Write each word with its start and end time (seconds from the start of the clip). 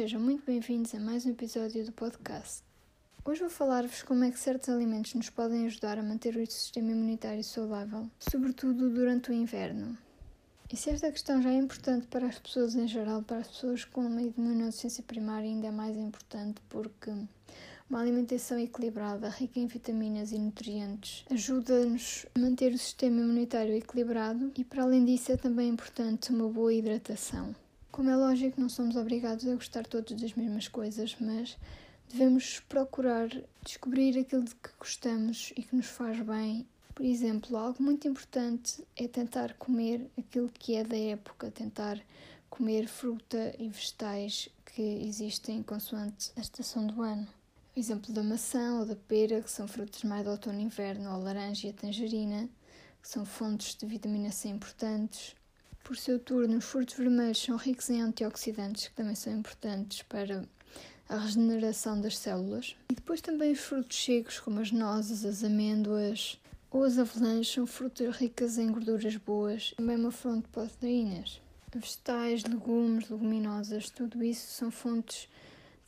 Sejam 0.00 0.18
muito 0.18 0.46
bem-vindos 0.46 0.94
a 0.94 0.98
mais 0.98 1.26
um 1.26 1.30
episódio 1.32 1.84
do 1.84 1.92
podcast. 1.92 2.62
Hoje 3.22 3.40
vou 3.40 3.50
falar-vos 3.50 4.02
como 4.02 4.24
é 4.24 4.30
que 4.30 4.40
certos 4.40 4.70
alimentos 4.70 5.12
nos 5.12 5.28
podem 5.28 5.66
ajudar 5.66 5.98
a 5.98 6.02
manter 6.02 6.38
o 6.38 6.50
sistema 6.50 6.92
imunitário 6.92 7.44
saudável, 7.44 8.08
sobretudo 8.18 8.88
durante 8.88 9.30
o 9.30 9.34
inverno. 9.34 9.98
E 10.72 10.74
se 10.74 10.88
esta 10.88 11.12
questão 11.12 11.42
já 11.42 11.50
é 11.50 11.56
importante 11.56 12.06
para 12.06 12.26
as 12.28 12.38
pessoas 12.38 12.74
em 12.74 12.88
geral, 12.88 13.22
para 13.22 13.40
as 13.40 13.48
pessoas 13.48 13.84
com 13.84 14.00
uma 14.00 14.22
imunodeficiência 14.22 15.04
primária 15.06 15.50
ainda 15.50 15.66
é 15.66 15.70
mais 15.70 15.94
importante 15.98 16.62
porque 16.70 17.10
uma 17.90 18.00
alimentação 18.00 18.58
equilibrada, 18.58 19.28
rica 19.28 19.60
em 19.60 19.66
vitaminas 19.66 20.32
e 20.32 20.38
nutrientes, 20.38 21.26
ajuda-nos 21.30 22.24
a 22.34 22.38
manter 22.38 22.72
o 22.72 22.78
sistema 22.78 23.20
imunitário 23.20 23.74
equilibrado 23.74 24.50
e, 24.56 24.64
para 24.64 24.82
além 24.82 25.04
disso, 25.04 25.30
é 25.30 25.36
também 25.36 25.68
importante 25.68 26.32
uma 26.32 26.48
boa 26.48 26.72
hidratação. 26.72 27.54
Como 27.92 28.08
é 28.08 28.16
lógico, 28.16 28.60
não 28.60 28.68
somos 28.68 28.94
obrigados 28.94 29.46
a 29.48 29.54
gostar 29.54 29.84
todos 29.84 30.20
das 30.20 30.32
mesmas 30.34 30.68
coisas, 30.68 31.16
mas 31.20 31.58
devemos 32.08 32.60
procurar 32.60 33.28
descobrir 33.64 34.16
aquilo 34.18 34.44
de 34.44 34.54
que 34.54 34.70
gostamos 34.78 35.52
e 35.56 35.62
que 35.62 35.74
nos 35.74 35.86
faz 35.86 36.20
bem. 36.20 36.66
Por 36.94 37.04
exemplo, 37.04 37.56
algo 37.56 37.82
muito 37.82 38.06
importante 38.06 38.84
é 38.96 39.08
tentar 39.08 39.54
comer 39.54 40.08
aquilo 40.16 40.48
que 40.50 40.76
é 40.76 40.84
da 40.84 40.96
época, 40.96 41.50
tentar 41.50 42.00
comer 42.48 42.86
fruta 42.86 43.54
e 43.58 43.68
vegetais 43.68 44.48
que 44.66 44.82
existem 44.82 45.62
consoante 45.62 46.30
a 46.36 46.40
estação 46.40 46.86
do 46.86 47.02
ano. 47.02 47.26
O 47.74 47.78
exemplo 47.78 48.12
da 48.12 48.22
maçã 48.22 48.78
ou 48.78 48.86
da 48.86 48.96
pera, 48.96 49.40
que 49.40 49.50
são 49.50 49.66
frutas 49.66 50.02
mais 50.04 50.24
do 50.24 50.30
outono 50.30 50.60
e 50.60 50.64
inverno, 50.64 51.08
ou 51.10 51.16
a 51.16 51.18
laranja 51.18 51.66
e 51.66 51.70
a 51.70 51.72
tangerina, 51.72 52.48
que 53.02 53.08
são 53.08 53.24
fontes 53.24 53.74
de 53.74 53.86
vitamina 53.86 54.30
C 54.30 54.48
importantes. 54.48 55.34
Por 55.82 55.96
seu 55.96 56.18
turno, 56.18 56.58
os 56.58 56.64
frutos 56.64 56.94
vermelhos 56.94 57.42
são 57.42 57.56
ricos 57.56 57.90
em 57.90 58.00
antioxidantes, 58.00 58.88
que 58.88 58.94
também 58.94 59.14
são 59.14 59.32
importantes 59.32 60.02
para 60.02 60.44
a 61.08 61.16
regeneração 61.16 62.00
das 62.00 62.16
células. 62.16 62.76
E 62.88 62.94
depois 62.94 63.20
também 63.20 63.52
os 63.52 63.58
frutos 63.58 64.02
secos, 64.02 64.38
como 64.38 64.60
as 64.60 64.70
nozes, 64.70 65.24
as 65.24 65.42
amêndoas 65.42 66.38
ou 66.70 66.84
as 66.84 66.98
avelãs, 66.98 67.48
são 67.48 67.66
frutas 67.66 68.16
ricas 68.16 68.56
em 68.56 68.70
gorduras 68.70 69.16
boas, 69.16 69.74
também 69.76 69.96
uma 69.96 70.12
fonte 70.12 70.44
de 70.44 70.48
proteínas. 70.50 71.42
Vegetais, 71.74 72.44
legumes, 72.44 73.08
leguminosas, 73.08 73.90
tudo 73.90 74.22
isso 74.22 74.46
são 74.52 74.70
fontes 74.70 75.28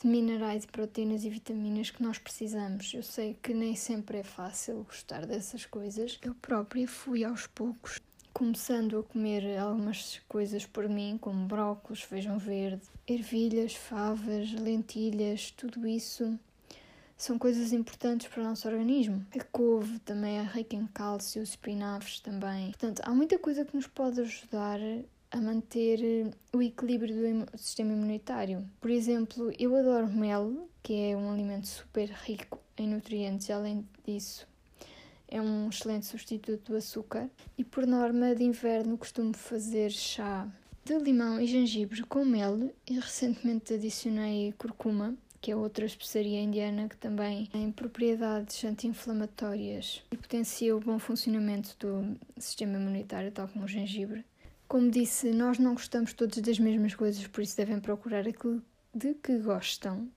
de 0.01 0.09
minerais 0.09 0.67
proteínas 0.67 1.25
e 1.25 1.31
vitaminas 1.31 1.91
que 1.91 2.03
nós 2.03 2.19
precisamos. 2.19 2.93
Eu 2.93 3.05
sei 3.05 3.37
que 3.41 3.55
nem 3.55 3.77
sempre 3.77 4.19
é 4.19 4.23
fácil 4.25 4.83
gostar 4.83 5.25
dessas 5.27 5.65
coisas. 5.65 6.19
Eu 6.23 6.35
própria 6.35 6.89
fui 6.89 7.23
aos 7.23 7.47
poucos 7.47 8.01
começando 8.33 8.99
a 8.99 9.03
comer 9.03 9.59
algumas 9.59 10.21
coisas 10.29 10.67
por 10.67 10.89
mim, 10.89 11.19
como 11.21 11.47
brócolis, 11.47 12.03
feijão 12.03 12.39
verde, 12.39 12.83
ervilhas, 13.07 13.75
favas, 13.75 14.53
lentilhas, 14.53 15.51
tudo 15.51 15.87
isso 15.87 16.39
são 17.17 17.39
coisas 17.39 17.73
importantes 17.73 18.27
para 18.27 18.41
o 18.41 18.45
nosso 18.45 18.67
organismo. 18.67 19.25
A 19.39 19.45
couve 19.45 19.99
também 20.01 20.39
é 20.39 20.43
rica 20.43 20.75
em 20.75 20.87
cálcio, 20.87 21.43
espinafres 21.43 22.19
também. 22.21 22.71
Portanto, 22.73 23.01
há 23.05 23.15
muita 23.15 23.39
coisa 23.39 23.65
que 23.65 23.77
nos 23.77 23.87
pode 23.87 24.21
ajudar 24.21 24.81
a 25.31 25.41
manter 25.41 26.35
o 26.53 26.61
equilíbrio 26.61 27.47
do 27.47 27.59
sistema 27.59 27.93
imunitário. 27.93 28.69
Por 28.81 28.91
exemplo, 28.91 29.53
eu 29.59 29.75
adoro 29.77 30.09
mel, 30.09 30.69
que 30.83 30.95
é 30.95 31.17
um 31.17 31.31
alimento 31.33 31.67
super 31.69 32.09
rico 32.09 32.59
em 32.77 32.89
nutrientes, 32.89 33.49
além 33.51 33.87
disso, 34.05 34.47
é 35.33 35.41
um 35.41 35.71
excelente 35.71 36.05
substituto 36.05 36.73
do 36.73 36.77
açúcar. 36.77 37.29
E 37.57 37.65
por 37.65 37.87
norma 37.87 38.35
de 38.35 38.45
inverno 38.45 38.99
costumo 38.99 39.35
fazer 39.35 39.91
chá 39.91 40.47
de 40.85 40.95
limão 40.99 41.41
e 41.41 41.47
gengibre 41.47 42.03
com 42.03 42.23
mel 42.23 42.71
e 42.87 42.99
recentemente 42.99 43.73
adicionei 43.73 44.53
curcuma, 44.59 45.15
que 45.41 45.51
é 45.51 45.57
outra 45.57 45.87
especiaria 45.87 46.43
indiana 46.43 46.87
que 46.87 46.99
também 46.99 47.47
tem 47.47 47.73
propriedades 47.73 48.63
anti-inflamatórias 48.63 50.03
e 50.13 50.17
potencia 50.19 50.77
o 50.77 50.81
bom 50.81 50.99
funcionamento 50.99 51.75
do 51.79 52.17
sistema 52.39 52.77
imunitário, 52.77 53.33
tal 53.33 53.49
como 53.49 53.65
o 53.65 53.69
gengibre. 53.69 54.27
Como 54.69 54.91
disse, 54.91 55.31
nós 55.31 55.59
não 55.59 55.73
gostamos 55.73 56.13
todos 56.13 56.39
das 56.39 56.59
mesmas 56.59 56.95
coisas, 56.95 57.27
por 57.27 57.43
isso 57.43 57.57
devem 57.57 57.81
procurar 57.81 58.29
aquilo 58.29 58.63
de 58.95 59.15
que 59.15 59.39
gostam, 59.39 60.09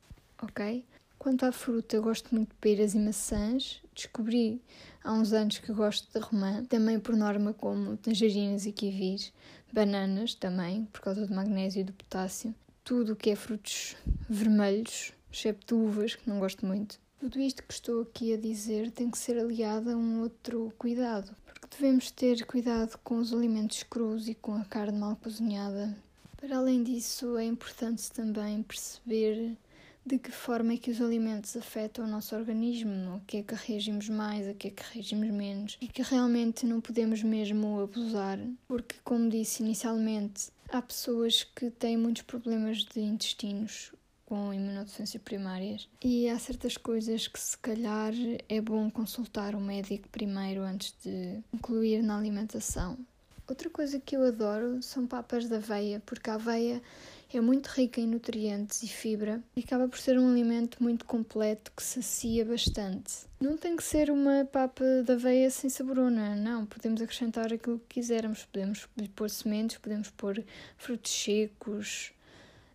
ok? 0.41 0.85
Quanto 1.17 1.45
à 1.45 1.51
fruta, 1.51 1.99
gosto 1.99 2.35
muito 2.35 2.49
de 2.49 2.55
peras 2.57 2.93
e 2.93 2.99
maçãs. 2.99 3.81
Descobri 3.95 4.61
há 5.05 5.13
uns 5.13 5.31
anos 5.31 5.59
que 5.59 5.71
gosto 5.71 6.11
de 6.11 6.19
romã, 6.19 6.65
também 6.65 6.99
por 6.99 7.15
norma 7.15 7.53
como 7.53 7.95
tangerinas 7.95 8.65
e 8.65 8.73
kiwis, 8.73 9.31
bananas 9.71 10.35
também, 10.35 10.83
por 10.91 10.99
causa 10.99 11.25
do 11.25 11.33
magnésio 11.33 11.79
e 11.79 11.83
do 11.85 11.93
potássio. 11.93 12.53
Tudo 12.83 13.13
o 13.13 13.15
que 13.15 13.29
é 13.29 13.35
frutos 13.37 13.95
vermelhos, 14.29 15.13
excepto 15.31 15.77
uvas, 15.77 16.15
que 16.15 16.29
não 16.29 16.39
gosto 16.39 16.65
muito. 16.65 16.99
Tudo 17.19 17.39
isto 17.39 17.63
que 17.63 17.73
estou 17.73 18.01
aqui 18.01 18.33
a 18.33 18.37
dizer 18.37 18.91
tem 18.91 19.09
que 19.09 19.17
ser 19.17 19.37
aliado 19.39 19.89
a 19.89 19.95
um 19.95 20.21
outro 20.21 20.73
cuidado, 20.77 21.33
Devemos 21.77 22.09
ter 22.09 22.45
cuidado 22.45 22.97
com 23.03 23.17
os 23.17 23.33
alimentos 23.33 23.83
crus 23.83 24.29
e 24.29 24.35
com 24.35 24.55
a 24.55 24.63
carne 24.63 24.97
mal 24.97 25.17
cozinhada. 25.17 25.93
Para 26.37 26.57
além 26.57 26.81
disso, 26.83 27.37
é 27.37 27.43
importante 27.43 28.09
também 28.11 28.63
perceber 28.63 29.57
de 30.05 30.19
que 30.19 30.31
forma 30.31 30.73
é 30.73 30.77
que 30.77 30.91
os 30.91 31.01
alimentos 31.01 31.57
afetam 31.57 32.05
o 32.05 32.07
nosso 32.07 32.35
organismo, 32.35 33.15
o 33.15 33.21
que 33.25 33.37
é 33.37 33.43
que 33.43 33.55
reagimos 33.55 34.07
mais, 34.07 34.47
o 34.47 34.53
que 34.53 34.67
é 34.67 34.71
que 34.71 34.83
reagimos 34.93 35.29
menos, 35.29 35.77
e 35.81 35.87
que 35.87 36.03
realmente 36.03 36.65
não 36.65 36.79
podemos 36.79 37.23
mesmo 37.23 37.81
abusar, 37.81 38.39
porque, 38.67 38.95
como 39.03 39.29
disse 39.29 39.63
inicialmente, 39.63 40.49
há 40.69 40.81
pessoas 40.81 41.43
que 41.43 41.71
têm 41.71 41.97
muitos 41.97 42.21
problemas 42.21 42.83
de 42.83 42.99
intestinos, 42.99 43.91
com 44.25 44.53
imunodeficiência 44.53 45.19
primárias 45.19 45.87
e 46.03 46.27
há 46.27 46.37
certas 46.39 46.77
coisas 46.77 47.27
que 47.27 47.39
se 47.39 47.57
calhar 47.57 48.11
é 48.49 48.59
bom 48.59 48.89
consultar 48.89 49.55
o 49.55 49.61
médico 49.61 50.09
primeiro 50.09 50.61
antes 50.61 50.95
de 51.03 51.39
incluir 51.53 52.01
na 52.01 52.17
alimentação. 52.17 52.97
Outra 53.47 53.69
coisa 53.69 53.99
que 53.99 54.15
eu 54.15 54.23
adoro 54.25 54.81
são 54.81 55.05
papas 55.05 55.47
de 55.47 55.55
aveia, 55.55 56.01
porque 56.05 56.29
a 56.29 56.35
aveia 56.35 56.81
é 57.31 57.41
muito 57.41 57.67
rica 57.67 58.01
em 58.01 58.07
nutrientes 58.07 58.81
e 58.81 58.87
fibra 58.87 59.41
e 59.55 59.59
acaba 59.59 59.87
por 59.87 59.99
ser 59.99 60.17
um 60.17 60.29
alimento 60.29 60.81
muito 60.81 61.05
completo 61.05 61.71
que 61.75 61.83
sacia 61.83 62.43
bastante. 62.45 63.25
Não 63.39 63.57
tem 63.57 63.75
que 63.75 63.83
ser 63.83 64.09
uma 64.09 64.45
papa 64.45 64.83
de 65.05 65.11
aveia 65.11 65.49
sem 65.51 65.69
saborona, 65.69 66.35
não. 66.35 66.65
Podemos 66.65 67.01
acrescentar 67.01 67.53
aquilo 67.53 67.79
que 67.87 67.95
quisermos. 67.95 68.45
Podemos 68.45 68.87
pôr 69.15 69.29
sementes, 69.29 69.77
podemos 69.77 70.09
pôr 70.09 70.43
frutos 70.77 71.11
secos, 71.11 72.13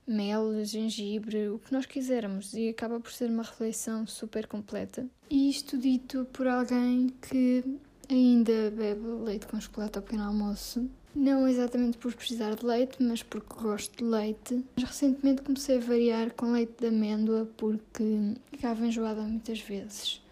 mel, 0.07 0.65
gengibre, 0.65 1.49
o 1.49 1.59
que 1.59 1.73
nós 1.73 1.87
quisermos, 1.87 2.53
e 2.53 2.69
acaba 2.69 3.01
por 3.01 3.13
ser 3.13 3.31
uma 3.31 3.43
refeição 3.43 4.07
super 4.07 4.47
completa. 4.47 5.07
E 5.29 5.49
isto 5.49 5.79
dito 5.79 6.27
por 6.33 6.47
alguém 6.47 7.15
que 7.23 7.65
ainda 8.11 8.71
bebe 8.71 9.07
leite 9.25 9.47
com 9.47 9.61
chocolate 9.61 9.99
ao 9.99 10.03
pequeno 10.03 10.25
almoço. 10.25 10.89
Não 11.15 11.49
exatamente 11.49 11.99
por 11.99 12.15
precisar 12.15 12.55
de 12.55 12.65
leite, 12.65 13.03
mas 13.03 13.23
porque 13.23 13.55
gosto 13.61 13.97
de 13.99 14.05
leite. 14.05 14.65
Mas 14.77 14.85
recentemente 14.85 15.43
comecei 15.43 15.79
a 15.79 15.81
variar 15.81 16.31
com 16.33 16.53
leite 16.53 16.75
de 16.79 16.87
amêndoa 16.87 17.49
porque 17.57 18.35
ficava 18.51 18.87
enjoada 18.87 19.23
muitas 19.23 19.61
vezes. 19.61 20.23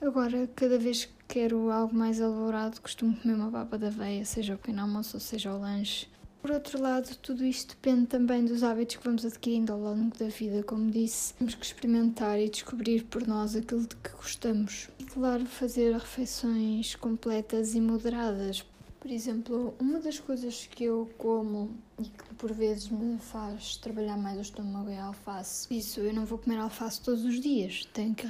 Agora, 0.00 0.48
cada 0.54 0.78
vez 0.78 1.04
que 1.04 1.12
quero 1.28 1.70
algo 1.70 1.94
mais 1.94 2.18
elaborado, 2.18 2.80
costumo 2.80 3.16
comer 3.16 3.34
uma 3.34 3.50
papa 3.50 3.78
de 3.78 3.86
aveia, 3.86 4.24
seja 4.24 4.54
ao 4.54 4.58
pequeno 4.58 4.82
almoço 4.82 5.16
ou 5.16 5.20
seja 5.20 5.50
ao 5.50 5.60
lanche. 5.60 6.08
Por 6.46 6.54
outro 6.54 6.80
lado, 6.80 7.12
tudo 7.16 7.44
isto 7.44 7.74
depende 7.74 8.06
também 8.06 8.44
dos 8.44 8.62
hábitos 8.62 8.94
que 8.94 9.04
vamos 9.04 9.26
adquirindo 9.26 9.72
ao 9.72 9.80
longo 9.80 10.16
da 10.16 10.28
vida, 10.28 10.62
como 10.62 10.92
disse. 10.92 11.34
Temos 11.34 11.56
que 11.56 11.66
experimentar 11.66 12.38
e 12.38 12.48
descobrir 12.48 13.02
por 13.02 13.26
nós 13.26 13.56
aquilo 13.56 13.80
de 13.80 13.96
que 13.96 14.10
gostamos. 14.10 14.88
E, 14.96 15.02
claro, 15.02 15.44
fazer 15.44 15.92
refeições 15.92 16.94
completas 16.94 17.74
e 17.74 17.80
moderadas. 17.80 18.64
Por 19.00 19.10
exemplo, 19.10 19.74
uma 19.80 19.98
das 19.98 20.20
coisas 20.20 20.68
que 20.70 20.84
eu 20.84 21.10
como 21.18 21.76
e 21.98 22.04
que 22.04 22.34
por 22.36 22.52
vezes 22.52 22.90
me 22.90 23.18
faz 23.18 23.76
trabalhar 23.78 24.16
mais 24.16 24.38
o 24.38 24.42
estômago 24.42 24.88
é 24.88 25.00
a 25.00 25.06
alface. 25.06 25.66
Isso, 25.76 25.98
eu 25.98 26.14
não 26.14 26.24
vou 26.24 26.38
comer 26.38 26.58
alface 26.58 27.00
todos 27.00 27.24
os 27.24 27.40
dias. 27.40 27.88
Tenho 27.92 28.14
que 28.14 28.24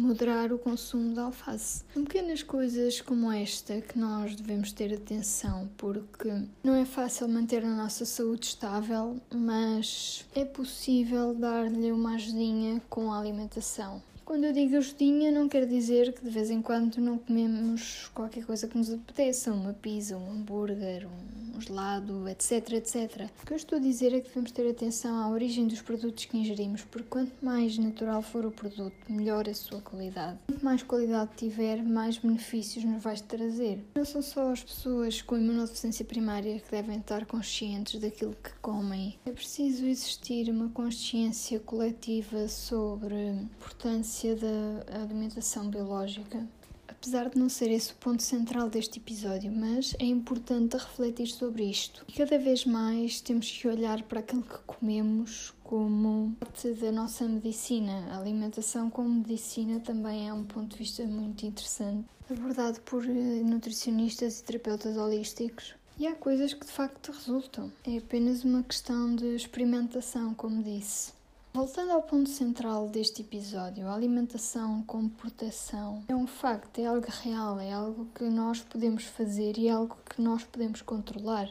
moderar 0.00 0.52
o 0.52 0.58
consumo 0.58 1.12
de 1.12 1.20
alface. 1.20 1.84
São 1.92 2.04
pequenas 2.04 2.42
coisas 2.42 3.00
como 3.00 3.30
esta 3.30 3.80
que 3.80 3.98
nós 3.98 4.34
devemos 4.34 4.72
ter 4.72 4.94
atenção, 4.94 5.68
porque 5.76 6.32
não 6.64 6.74
é 6.74 6.84
fácil 6.84 7.28
manter 7.28 7.64
a 7.64 7.68
nossa 7.68 8.04
saúde 8.04 8.46
estável, 8.46 9.20
mas 9.32 10.24
é 10.34 10.44
possível 10.44 11.34
dar-lhe 11.34 11.92
uma 11.92 12.14
ajudinha 12.14 12.80
com 12.88 13.12
a 13.12 13.18
alimentação. 13.18 14.02
Quando 14.30 14.44
eu 14.44 14.52
digo 14.52 14.76
ajudinha, 14.76 15.32
não 15.32 15.48
quer 15.48 15.66
dizer 15.66 16.12
que 16.12 16.22
de 16.22 16.30
vez 16.30 16.50
em 16.50 16.62
quando 16.62 16.98
não 16.98 17.18
comemos 17.18 18.08
qualquer 18.14 18.46
coisa 18.46 18.68
que 18.68 18.78
nos 18.78 18.88
apeteça, 18.88 19.52
uma 19.52 19.72
pizza, 19.72 20.16
um 20.16 20.30
hambúrguer, 20.30 21.04
um 21.04 21.60
gelado, 21.60 22.28
etc, 22.28 22.74
etc. 22.74 23.28
O 23.42 23.46
que 23.46 23.52
eu 23.52 23.56
estou 23.56 23.78
a 23.78 23.80
dizer 23.80 24.14
é 24.14 24.20
que 24.20 24.28
devemos 24.28 24.52
ter 24.52 24.70
atenção 24.70 25.16
à 25.16 25.28
origem 25.28 25.66
dos 25.66 25.82
produtos 25.82 26.26
que 26.26 26.38
ingerimos, 26.38 26.82
porque 26.84 27.08
quanto 27.08 27.32
mais 27.44 27.76
natural 27.76 28.22
for 28.22 28.46
o 28.46 28.52
produto, 28.52 28.94
melhor 29.08 29.48
a 29.48 29.52
sua 29.52 29.80
qualidade. 29.80 30.38
Quanto 30.46 30.64
mais 30.64 30.82
qualidade 30.84 31.32
tiver, 31.36 31.82
mais 31.82 32.16
benefícios 32.16 32.84
nos 32.84 33.02
vai 33.02 33.16
trazer. 33.16 33.84
Não 33.96 34.04
são 34.04 34.22
só 34.22 34.52
as 34.52 34.62
pessoas 34.62 35.20
com 35.20 35.36
imunodeficiência 35.36 36.04
primária 36.04 36.60
que 36.60 36.70
devem 36.70 36.98
estar 36.98 37.26
conscientes 37.26 38.00
daquilo 38.00 38.36
que 38.42 38.52
comem. 38.62 39.18
É 39.26 39.32
preciso 39.32 39.84
existir 39.84 40.48
uma 40.50 40.68
consciência 40.68 41.58
coletiva 41.58 42.46
sobre 42.46 43.14
a 43.14 43.32
importância 43.32 44.19
da 44.28 45.02
alimentação 45.02 45.68
biológica. 45.68 46.46
Apesar 46.86 47.30
de 47.30 47.38
não 47.38 47.48
ser 47.48 47.70
esse 47.70 47.92
o 47.92 47.96
ponto 47.96 48.22
central 48.22 48.68
deste 48.68 48.98
episódio, 48.98 49.50
mas 49.50 49.94
é 49.98 50.04
importante 50.04 50.76
refletir 50.76 51.28
sobre 51.28 51.64
isto. 51.64 52.04
E 52.06 52.12
cada 52.12 52.38
vez 52.38 52.66
mais 52.66 53.20
temos 53.20 53.50
que 53.50 53.66
olhar 53.66 54.02
para 54.02 54.20
aquilo 54.20 54.42
que 54.42 54.58
comemos 54.66 55.54
como 55.64 56.36
parte 56.38 56.72
da 56.74 56.92
nossa 56.92 57.26
medicina. 57.26 58.08
A 58.10 58.18
alimentação 58.18 58.90
como 58.90 59.08
medicina 59.08 59.80
também 59.80 60.28
é 60.28 60.34
um 60.34 60.44
ponto 60.44 60.72
de 60.72 60.78
vista 60.78 61.04
muito 61.06 61.46
interessante, 61.46 62.06
abordado 62.28 62.80
por 62.82 63.04
eh, 63.04 63.08
nutricionistas 63.08 64.40
e 64.40 64.44
terapeutas 64.44 64.96
holísticos. 64.96 65.74
E 65.98 66.06
há 66.06 66.14
coisas 66.14 66.52
que 66.52 66.66
de 66.66 66.72
facto 66.72 67.12
resultam. 67.12 67.72
É 67.86 67.98
apenas 67.98 68.42
uma 68.42 68.62
questão 68.62 69.14
de 69.14 69.36
experimentação, 69.36 70.34
como 70.34 70.62
disse. 70.62 71.12
Voltando 71.52 71.90
ao 71.90 72.02
ponto 72.02 72.30
central 72.30 72.88
deste 72.88 73.22
episódio, 73.22 73.88
a 73.88 73.94
alimentação 73.94 74.84
como 74.86 75.10
proteção 75.10 76.04
é 76.06 76.14
um 76.14 76.26
facto, 76.26 76.78
é 76.80 76.86
algo 76.86 77.08
real, 77.24 77.58
é 77.58 77.72
algo 77.72 78.06
que 78.14 78.22
nós 78.22 78.60
podemos 78.60 79.02
fazer 79.02 79.58
e 79.58 79.66
é 79.66 79.72
algo 79.72 79.96
que 80.08 80.22
nós 80.22 80.44
podemos 80.44 80.80
controlar. 80.80 81.50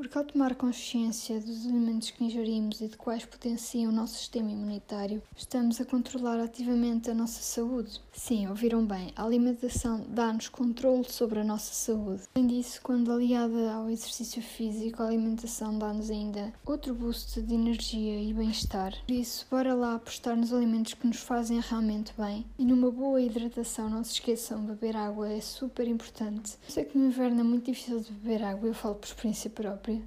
Porque 0.00 0.16
ao 0.16 0.24
tomar 0.24 0.54
consciência 0.54 1.38
dos 1.38 1.66
alimentos 1.66 2.10
que 2.10 2.24
ingerimos 2.24 2.80
e 2.80 2.88
de 2.88 2.96
quais 2.96 3.26
potenciam 3.26 3.92
o 3.92 3.94
nosso 3.94 4.14
sistema 4.14 4.50
imunitário, 4.50 5.22
estamos 5.36 5.78
a 5.78 5.84
controlar 5.84 6.40
ativamente 6.40 7.10
a 7.10 7.14
nossa 7.14 7.42
saúde. 7.42 8.00
Sim, 8.10 8.48
ouviram 8.48 8.82
bem, 8.82 9.12
a 9.14 9.22
alimentação 9.22 10.02
dá-nos 10.08 10.48
controle 10.48 11.04
sobre 11.06 11.40
a 11.40 11.44
nossa 11.44 11.74
saúde. 11.74 12.22
Além 12.34 12.46
disso, 12.46 12.80
quando 12.82 13.12
aliada 13.12 13.74
ao 13.74 13.90
exercício 13.90 14.40
físico, 14.40 15.02
a 15.02 15.06
alimentação 15.06 15.78
dá-nos 15.78 16.10
ainda 16.10 16.50
outro 16.64 16.94
boost 16.94 17.42
de 17.42 17.54
energia 17.54 18.22
e 18.22 18.32
bem-estar. 18.32 18.94
Por 19.06 19.12
isso, 19.12 19.46
bora 19.50 19.74
lá 19.74 19.96
apostar 19.96 20.34
nos 20.34 20.50
alimentos 20.50 20.94
que 20.94 21.06
nos 21.06 21.18
fazem 21.18 21.60
realmente 21.60 22.14
bem 22.16 22.46
e 22.58 22.64
numa 22.64 22.90
boa 22.90 23.20
hidratação. 23.20 23.90
Não 23.90 24.02
se 24.02 24.14
esqueçam, 24.14 24.64
beber 24.64 24.96
água 24.96 25.28
é 25.28 25.42
super 25.42 25.86
importante. 25.86 26.56
Eu 26.66 26.70
sei 26.70 26.84
que 26.86 26.96
no 26.96 27.08
inverno 27.08 27.40
é 27.40 27.44
muito 27.44 27.66
difícil 27.66 28.00
de 28.00 28.10
beber 28.12 28.42
água, 28.42 28.66
eu 28.66 28.74
falo 28.74 28.94
por 28.94 29.04
experiência 29.04 29.50
própria 29.50 29.89
própria, 29.90 30.02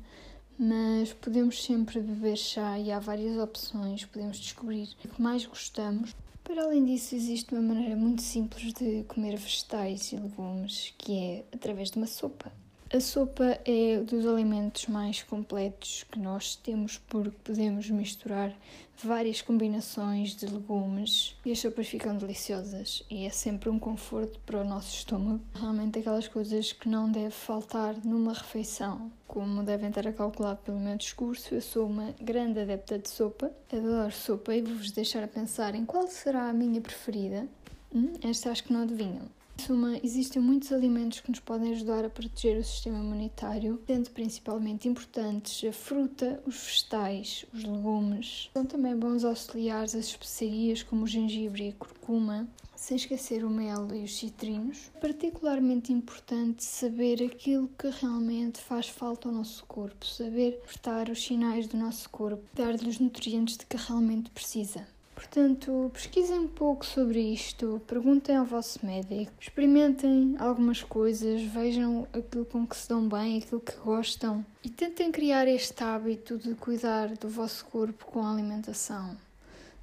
mas 0.57 1.11
podemos 1.13 1.63
sempre 1.63 1.99
beber 1.99 2.37
chá 2.37 2.79
e 2.79 2.91
há 2.91 2.99
várias 2.99 3.37
opções, 3.37 4.05
podemos 4.05 4.39
descobrir 4.39 4.87
o 5.03 5.07
que 5.09 5.21
mais 5.21 5.45
gostamos. 5.45 6.15
Para 6.43 6.63
além 6.63 6.85
disso, 6.85 7.15
existe 7.15 7.53
uma 7.53 7.61
maneira 7.61 7.95
muito 7.95 8.21
simples 8.21 8.73
de 8.73 9.03
comer 9.07 9.37
vegetais 9.37 10.11
e 10.11 10.17
legumes, 10.17 10.93
que 10.97 11.17
é 11.17 11.45
através 11.53 11.89
de 11.89 11.97
uma 11.97 12.07
sopa. 12.07 12.51
A 12.93 12.99
sopa 12.99 13.59
é 13.65 14.01
dos 14.01 14.23
alimentos 14.27 14.85
mais 14.85 15.23
completos 15.23 16.05
que 16.11 16.19
nós 16.19 16.55
temos 16.55 16.99
porque 17.07 17.35
podemos 17.43 17.89
misturar 17.89 18.55
várias 19.01 19.41
combinações 19.41 20.35
de 20.35 20.45
legumes 20.45 21.35
e 21.43 21.51
as 21.51 21.57
sopas 21.57 21.87
ficam 21.87 22.15
deliciosas 22.15 23.03
e 23.09 23.25
é 23.25 23.31
sempre 23.31 23.67
um 23.69 23.79
conforto 23.79 24.39
para 24.45 24.61
o 24.61 24.63
nosso 24.63 24.95
estômago. 24.95 25.41
Realmente 25.55 25.97
aquelas 25.97 26.27
coisas 26.27 26.71
que 26.71 26.87
não 26.87 27.11
deve 27.11 27.31
faltar 27.31 27.95
numa 28.05 28.33
refeição. 28.33 29.11
Como 29.33 29.63
devem 29.63 29.89
estar 29.89 30.13
calculado 30.13 30.59
pelo 30.63 30.79
meu 30.79 30.95
discurso, 30.95 31.55
eu 31.55 31.59
sou 31.59 31.87
uma 31.87 32.13
grande 32.21 32.59
adepta 32.59 32.99
de 32.99 33.09
sopa, 33.09 33.51
adoro 33.73 34.11
sopa 34.11 34.53
e 34.53 34.61
vou-vos 34.61 34.91
deixar 34.91 35.23
a 35.23 35.27
pensar 35.27 35.73
em 35.73 35.83
qual 35.83 36.07
será 36.07 36.49
a 36.49 36.53
minha 36.53 36.79
preferida. 36.79 37.47
Hum, 37.91 38.13
esta 38.23 38.51
acho 38.51 38.63
que 38.63 38.71
não 38.71 38.83
adivinham. 38.83 39.25
Suma, 39.57 39.97
existem 40.03 40.41
muitos 40.41 40.71
alimentos 40.71 41.21
que 41.21 41.29
nos 41.29 41.39
podem 41.39 41.71
ajudar 41.71 42.03
a 42.03 42.09
proteger 42.09 42.57
o 42.57 42.63
sistema 42.63 42.99
imunitário, 42.99 43.81
sendo 43.87 44.09
principalmente 44.09 44.87
importantes 44.89 45.67
a 45.67 45.71
fruta, 45.71 46.43
os 46.45 46.57
vegetais, 46.57 47.45
os 47.53 47.63
legumes. 47.63 48.49
São 48.53 48.65
também 48.65 48.95
bons 48.95 49.23
auxiliares 49.23 49.95
as 49.95 50.07
especiarias 50.07 50.83
como 50.83 51.03
o 51.03 51.07
gengibre 51.07 51.65
e 51.65 51.69
a 51.69 51.73
curcuma, 51.73 52.47
sem 52.75 52.97
esquecer 52.97 53.45
o 53.45 53.49
mel 53.49 53.87
e 53.93 54.03
os 54.03 54.17
citrinos. 54.17 54.91
Particularmente 54.99 55.93
importante 55.93 56.65
saber 56.65 57.23
aquilo 57.23 57.69
que 57.79 57.87
realmente 57.89 58.59
faz 58.59 58.89
falta 58.89 59.29
ao 59.29 59.33
nosso 59.33 59.63
corpo, 59.65 60.05
saber 60.05 60.59
prestar 60.59 61.09
os 61.09 61.23
sinais 61.23 61.67
do 61.67 61.77
nosso 61.77 62.09
corpo, 62.09 62.43
dar-lhe 62.53 62.89
os 62.89 62.99
nutrientes 62.99 63.55
de 63.55 63.65
que 63.65 63.77
realmente 63.77 64.29
precisa. 64.31 64.85
Portanto, 65.23 65.89
pesquisem 65.93 66.37
um 66.37 66.47
pouco 66.47 66.85
sobre 66.85 67.19
isto, 67.19 67.81
perguntem 67.87 68.35
ao 68.35 68.45
vosso 68.45 68.85
médico, 68.85 69.31
experimentem 69.39 70.35
algumas 70.37 70.83
coisas, 70.83 71.41
vejam 71.41 72.05
aquilo 72.13 72.45
com 72.45 72.67
que 72.67 72.75
se 72.75 72.89
dão 72.89 73.07
bem, 73.07 73.37
aquilo 73.37 73.61
que 73.61 73.75
gostam 73.77 74.45
e 74.61 74.69
tentem 74.69 75.11
criar 75.11 75.47
este 75.47 75.81
hábito 75.81 76.37
de 76.37 76.53
cuidar 76.55 77.07
do 77.17 77.29
vosso 77.29 77.65
corpo 77.65 78.05
com 78.05 78.21
a 78.21 78.31
alimentação 78.31 79.17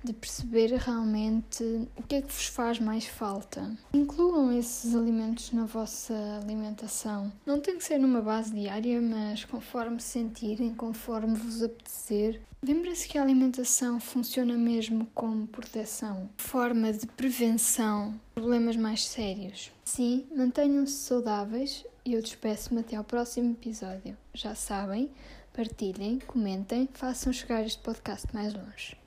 de 0.02 0.12
perceber 0.12 0.72
realmente 0.74 1.62
o 1.96 2.02
que 2.02 2.16
é 2.16 2.22
que 2.22 2.32
vos 2.32 2.46
faz 2.46 2.78
mais 2.78 3.06
falta. 3.06 3.70
Incluam 3.92 4.52
esses 4.52 4.94
alimentos 4.94 5.52
na 5.52 5.64
vossa 5.64 6.14
alimentação. 6.42 7.32
Não 7.44 7.60
tem 7.60 7.76
que 7.76 7.84
ser 7.84 7.98
numa 7.98 8.20
base 8.20 8.52
diária, 8.52 9.00
mas 9.00 9.44
conforme 9.44 10.00
sentirem, 10.00 10.74
conforme 10.74 11.34
vos 11.34 11.62
apetecer. 11.62 12.40
Lembre-se 12.62 13.08
que 13.08 13.16
a 13.16 13.22
alimentação 13.22 13.98
funciona 13.98 14.54
mesmo 14.54 15.06
como 15.14 15.46
proteção, 15.46 16.28
forma 16.36 16.92
de 16.92 17.06
prevenção 17.06 18.12
de 18.12 18.18
problemas 18.34 18.76
mais 18.76 19.06
sérios. 19.06 19.72
Sim, 19.82 20.26
mantenham-se 20.36 20.92
saudáveis 20.92 21.86
e 22.04 22.12
eu 22.12 22.20
despeço-me 22.20 22.80
até 22.80 22.96
ao 22.96 23.04
próximo 23.04 23.52
episódio. 23.52 24.14
Já 24.34 24.54
sabem, 24.54 25.10
partilhem, 25.54 26.18
comentem, 26.26 26.86
façam 26.92 27.32
chegar 27.32 27.64
este 27.64 27.82
podcast 27.82 28.28
mais 28.34 28.52
longe. 28.52 28.99